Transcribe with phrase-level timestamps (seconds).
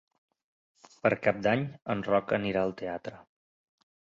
[1.03, 1.67] Per Cap d'Any
[1.97, 3.21] en Roc anirà al teatre.